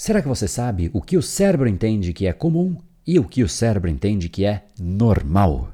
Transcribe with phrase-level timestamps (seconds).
[0.00, 3.42] Será que você sabe o que o cérebro entende que é comum e o que
[3.42, 5.70] o cérebro entende que é normal?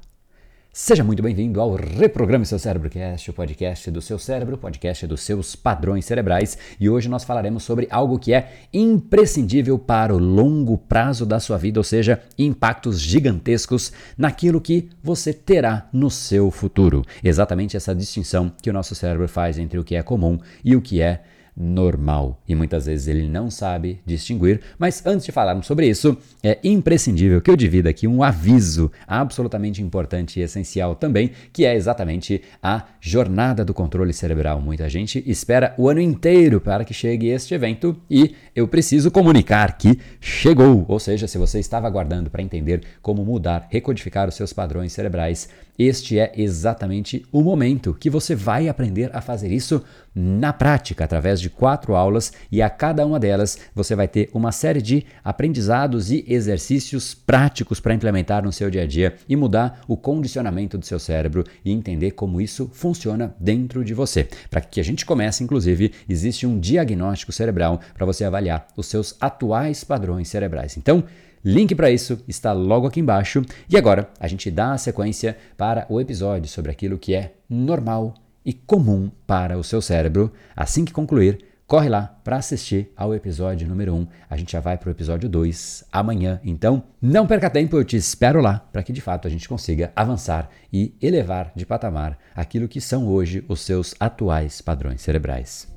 [0.73, 5.07] Seja muito bem-vindo ao Reprograme Seu Cérebro Cast, o podcast do seu cérebro, o podcast
[5.07, 6.57] dos seus padrões cerebrais.
[6.81, 11.59] E hoje nós falaremos sobre algo que é imprescindível para o longo prazo da sua
[11.59, 17.05] vida, ou seja, impactos gigantescos naquilo que você terá no seu futuro.
[17.23, 20.81] Exatamente essa distinção que o nosso cérebro faz entre o que é comum e o
[20.81, 24.61] que é normal e muitas vezes ele não sabe distinguir.
[24.79, 29.83] Mas antes de falarmos sobre isso, é imprescindível que eu divida aqui um aviso absolutamente
[29.83, 34.61] importante e essencial também, que é exatamente a jornada do controle cerebral.
[34.61, 39.79] Muita gente espera o ano inteiro para que chegue este evento e eu preciso comunicar
[39.79, 40.85] que chegou.
[40.89, 45.49] Ou seja, se você estava aguardando para entender como mudar, recodificar os seus padrões cerebrais,
[45.79, 49.83] este é exatamente o momento que você vai aprender a fazer isso
[50.15, 54.53] na prática, através de quatro aulas, e a cada uma delas você vai ter uma
[54.53, 59.81] série de aprendizados e exercícios práticos para implementar no seu dia a dia e mudar
[59.89, 64.29] o condicionamento do seu cérebro e entender como isso funciona dentro de você.
[64.49, 69.17] Para que a gente comece, inclusive, existe um diagnóstico cerebral para você avaliar os seus
[69.21, 70.77] atuais padrões cerebrais.
[70.77, 71.03] Então,
[71.45, 73.43] Link para isso está logo aqui embaixo.
[73.69, 78.15] E agora a gente dá a sequência para o episódio sobre aquilo que é normal
[78.45, 80.33] e comum para o seu cérebro.
[80.57, 84.07] Assim que concluir, corre lá para assistir ao episódio número 1.
[84.31, 86.41] A gente já vai para o episódio 2 amanhã.
[86.43, 89.93] Então, não perca tempo, eu te espero lá para que de fato a gente consiga
[89.95, 95.69] avançar e elevar de patamar aquilo que são hoje os seus atuais padrões cerebrais.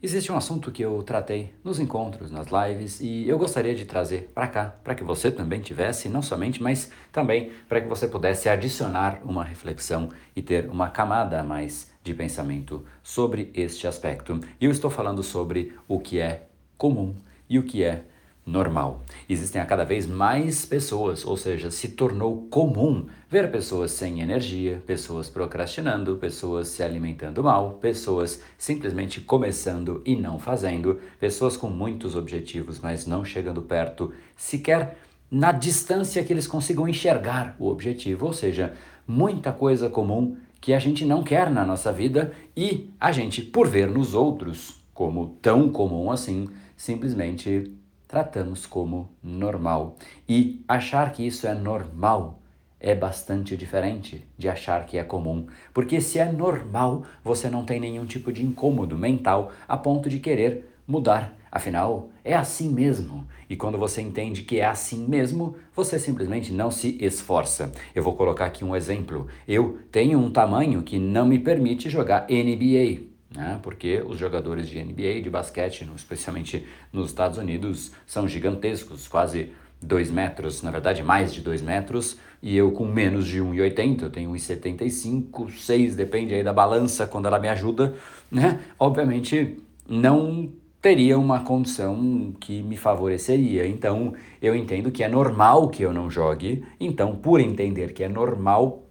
[0.00, 4.30] Existe um assunto que eu tratei nos encontros, nas lives, e eu gostaria de trazer
[4.32, 8.48] para cá, para que você também tivesse, não somente, mas também para que você pudesse
[8.48, 14.38] adicionar uma reflexão e ter uma camada a mais de pensamento sobre este aspecto.
[14.60, 16.46] E eu estou falando sobre o que é
[16.76, 17.16] comum
[17.50, 18.04] e o que é
[18.48, 19.04] normal.
[19.28, 24.82] Existem a cada vez mais pessoas, ou seja, se tornou comum ver pessoas sem energia,
[24.86, 32.16] pessoas procrastinando, pessoas se alimentando mal, pessoas simplesmente começando e não fazendo, pessoas com muitos
[32.16, 34.96] objetivos, mas não chegando perto, sequer
[35.30, 38.72] na distância que eles consigam enxergar o objetivo, ou seja,
[39.06, 43.68] muita coisa comum que a gente não quer na nossa vida e a gente, por
[43.68, 47.72] ver nos outros como tão comum assim, simplesmente
[48.08, 49.96] tratamos como normal.
[50.26, 52.40] E achar que isso é normal
[52.80, 57.80] é bastante diferente de achar que é comum, porque se é normal, você não tem
[57.80, 61.36] nenhum tipo de incômodo mental a ponto de querer mudar.
[61.50, 63.26] Afinal, é assim mesmo.
[63.48, 67.72] E quando você entende que é assim mesmo, você simplesmente não se esforça.
[67.94, 69.26] Eu vou colocar aqui um exemplo.
[69.46, 73.58] Eu tenho um tamanho que não me permite jogar NBA né?
[73.62, 80.10] porque os jogadores de NBA, de basquete, especialmente nos Estados Unidos, são gigantescos, quase 2
[80.10, 84.30] metros, na verdade mais de 2 metros, e eu com menos de 1,80, eu tenho
[84.32, 87.94] 1,75, 6, depende aí da balança quando ela me ajuda,
[88.30, 88.60] né?
[88.78, 89.58] Obviamente
[89.88, 93.66] não teria uma condição que me favoreceria.
[93.66, 96.64] Então, eu entendo que é normal que eu não jogue.
[96.78, 98.84] Então, por entender que é normal,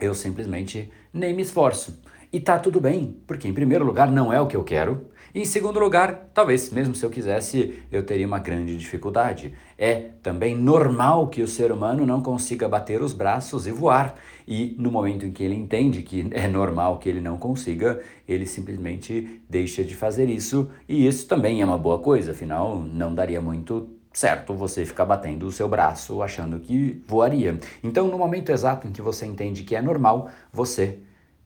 [0.00, 1.98] eu simplesmente nem me esforço.
[2.34, 5.42] E tá tudo bem, porque em primeiro lugar não é o que eu quero, e
[5.42, 9.54] em segundo lugar, talvez mesmo se eu quisesse, eu teria uma grande dificuldade.
[9.78, 14.16] É também normal que o ser humano não consiga bater os braços e voar.
[14.48, 18.46] E no momento em que ele entende que é normal que ele não consiga, ele
[18.46, 23.40] simplesmente deixa de fazer isso, e isso também é uma boa coisa, afinal, não daria
[23.40, 27.60] muito certo você ficar batendo o seu braço achando que voaria.
[27.80, 30.98] Então, no momento exato em que você entende que é normal, você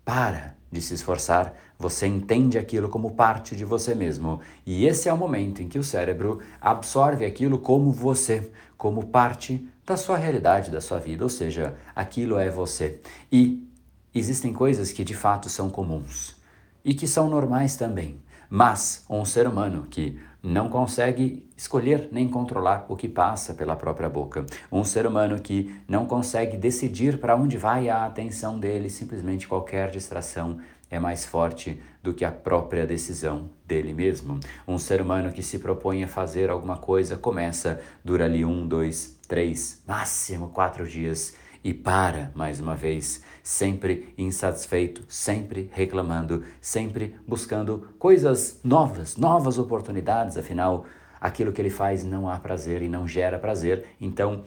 [0.03, 4.41] para de se esforçar, você entende aquilo como parte de você mesmo.
[4.67, 9.67] E esse é o momento em que o cérebro absorve aquilo como você, como parte
[9.87, 13.01] da sua realidade, da sua vida, ou seja, aquilo é você.
[13.33, 13.67] E
[14.15, 16.37] existem coisas que de fato são comuns
[16.85, 18.21] e que são normais também.
[18.49, 24.09] Mas um ser humano que não consegue escolher nem controlar o que passa pela própria
[24.09, 24.47] boca.
[24.71, 29.91] Um ser humano que não consegue decidir para onde vai a atenção dele, simplesmente qualquer
[29.91, 30.59] distração
[30.91, 34.41] é mais forte do que a própria decisão dele mesmo.
[34.67, 39.19] Um ser humano que se propõe a fazer alguma coisa começa, dura ali um, dois,
[39.27, 47.89] três, máximo quatro dias e para mais uma vez, sempre insatisfeito, sempre reclamando, sempre buscando
[47.99, 50.85] coisas novas, novas oportunidades, afinal,
[51.21, 53.87] aquilo que ele faz não há prazer e não gera prazer.
[54.01, 54.45] Então,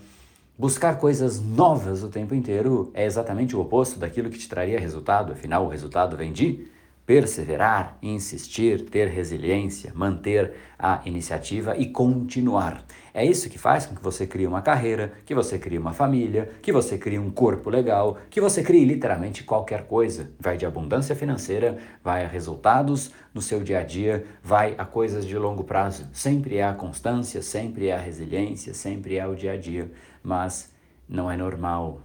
[0.61, 5.31] Buscar coisas novas o tempo inteiro é exatamente o oposto daquilo que te traria resultado,
[5.31, 6.67] afinal, o resultado vem de
[7.11, 12.85] perseverar, insistir, ter resiliência, manter a iniciativa e continuar.
[13.13, 16.49] É isso que faz com que você crie uma carreira, que você crie uma família,
[16.61, 20.31] que você crie um corpo legal, que você crie literalmente qualquer coisa.
[20.39, 25.27] Vai de abundância financeira, vai a resultados no seu dia a dia, vai a coisas
[25.27, 26.07] de longo prazo.
[26.13, 29.91] Sempre a constância, sempre a resiliência, sempre é o dia a dia.
[30.23, 30.71] Mas
[31.09, 32.03] não é normal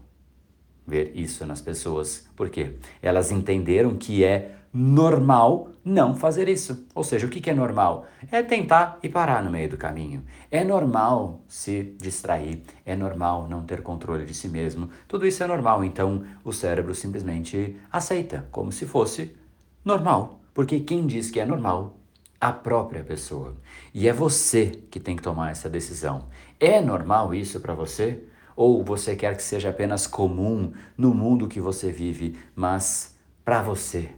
[0.85, 2.27] ver isso nas pessoas.
[2.35, 2.73] Por quê?
[3.01, 6.87] Elas entenderam que é normal não fazer isso.
[6.95, 8.05] Ou seja, o que é normal?
[8.31, 10.23] É tentar e parar no meio do caminho.
[10.51, 14.91] É normal se distrair, é normal não ter controle de si mesmo.
[15.09, 19.35] Tudo isso é normal, então o cérebro simplesmente aceita como se fosse
[19.83, 20.41] normal.
[20.53, 21.97] Porque quem diz que é normal?
[22.39, 23.57] A própria pessoa.
[23.95, 26.27] E é você que tem que tomar essa decisão.
[26.61, 28.23] É normal isso para você?
[28.55, 34.11] Ou você quer que seja apenas comum no mundo que você vive, mas para você?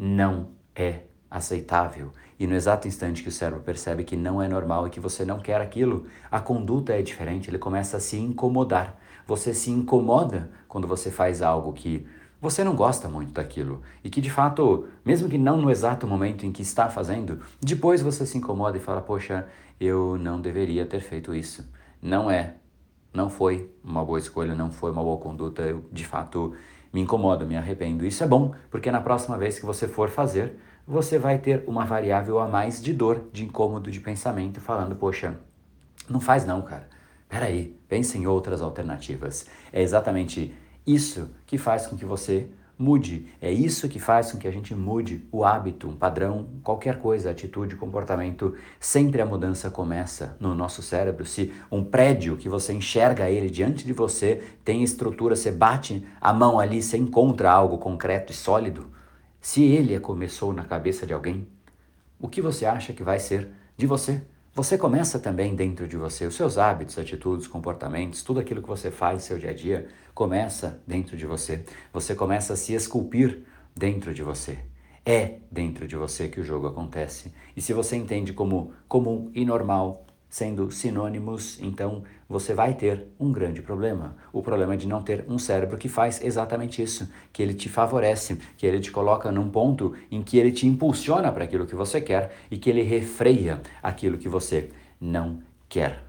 [0.00, 1.00] Não é
[1.30, 2.10] aceitável.
[2.38, 5.26] E no exato instante que o cérebro percebe que não é normal e que você
[5.26, 8.98] não quer aquilo, a conduta é diferente, ele começa a se incomodar.
[9.26, 12.06] Você se incomoda quando você faz algo que
[12.40, 16.46] você não gosta muito daquilo e que de fato, mesmo que não no exato momento
[16.46, 19.46] em que está fazendo, depois você se incomoda e fala: "Poxa,
[19.78, 21.68] eu não deveria ter feito isso".
[22.00, 22.54] Não é,
[23.12, 25.60] não foi uma boa escolha, não foi uma boa conduta.
[25.62, 26.54] Eu de fato
[26.92, 28.04] me incomoda, me arrependo.
[28.04, 30.56] Isso é bom, porque na próxima vez que você for fazer,
[30.86, 35.38] você vai ter uma variável a mais de dor, de incômodo, de pensamento, falando, poxa,
[36.08, 36.88] não faz não, cara.
[37.28, 39.46] Peraí, pense em outras alternativas.
[39.72, 40.52] É exatamente
[40.84, 43.26] isso que faz com que você mude.
[43.42, 47.30] É isso que faz com que a gente mude o hábito, um padrão, qualquer coisa,
[47.30, 48.56] atitude, comportamento.
[48.80, 51.26] Sempre a mudança começa no nosso cérebro.
[51.26, 56.32] Se um prédio que você enxerga ele diante de você tem estrutura, você bate a
[56.32, 58.86] mão ali, você encontra algo concreto e sólido.
[59.42, 61.46] Se ele começou na cabeça de alguém,
[62.18, 64.22] o que você acha que vai ser de você?
[64.60, 68.90] Você começa também dentro de você, os seus hábitos, atitudes, comportamentos, tudo aquilo que você
[68.90, 71.64] faz no seu dia a dia começa dentro de você.
[71.94, 73.42] Você começa a se esculpir
[73.74, 74.58] dentro de você.
[75.02, 77.32] É dentro de você que o jogo acontece.
[77.56, 83.32] E se você entende como comum e normal, sendo sinônimos, então você vai ter um
[83.32, 84.16] grande problema.
[84.32, 88.38] O problema de não ter um cérebro que faz exatamente isso, que ele te favorece,
[88.56, 92.00] que ele te coloca num ponto em que ele te impulsiona para aquilo que você
[92.00, 96.04] quer e que ele refreia aquilo que você não quer.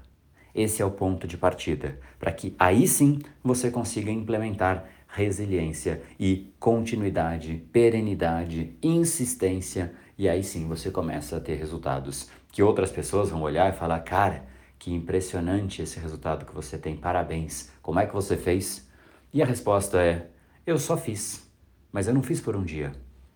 [0.54, 6.52] Esse é o ponto de partida, para que aí sim você consiga implementar resiliência e
[6.58, 13.42] continuidade, perenidade, insistência, e aí sim você começa a ter resultados que outras pessoas vão
[13.42, 14.44] olhar e falar: cara,
[14.78, 18.88] que impressionante esse resultado que você tem, parabéns, como é que você fez?
[19.32, 20.28] E a resposta é:
[20.64, 21.50] eu só fiz,
[21.90, 22.92] mas eu não fiz por um dia,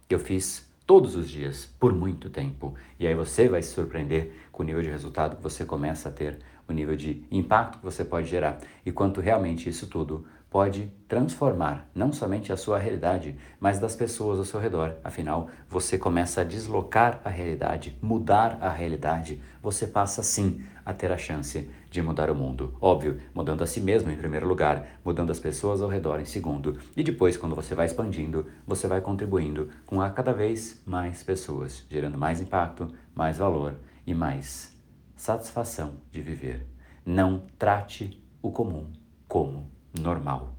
[0.08, 2.74] eu fiz todos os dias, por muito tempo.
[3.00, 6.12] E aí você vai se surpreender com o nível de resultado que você começa a
[6.12, 10.90] ter, o nível de impacto que você pode gerar e quanto realmente isso tudo pode
[11.06, 14.96] transformar não somente a sua realidade, mas das pessoas ao seu redor.
[15.04, 19.38] Afinal, você começa a deslocar a realidade, mudar a realidade.
[19.62, 22.74] Você passa sim a ter a chance de mudar o mundo.
[22.80, 26.78] Óbvio, mudando a si mesmo em primeiro lugar, mudando as pessoas ao redor em segundo,
[26.96, 31.84] e depois, quando você vai expandindo, você vai contribuindo com a cada vez mais pessoas,
[31.90, 33.75] gerando mais impacto, mais valor
[34.06, 34.75] e mais
[35.14, 36.66] satisfação de viver.
[37.04, 38.90] Não trate o comum
[39.28, 40.54] como normal.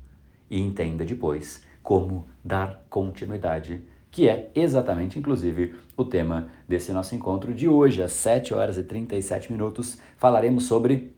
[0.49, 7.53] E entenda depois como dar continuidade, que é exatamente, inclusive, o tema desse nosso encontro
[7.53, 9.97] de hoje, às 7 horas e 37 minutos.
[10.17, 11.15] Falaremos sobre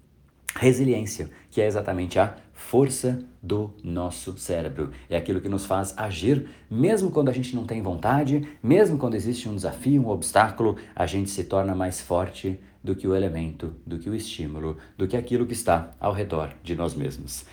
[0.59, 4.91] resiliência, que é exatamente a força do nosso cérebro.
[5.09, 9.15] É aquilo que nos faz agir, mesmo quando a gente não tem vontade, mesmo quando
[9.15, 13.73] existe um desafio, um obstáculo, a gente se torna mais forte do que o elemento,
[13.87, 17.45] do que o estímulo, do que aquilo que está ao redor de nós mesmos.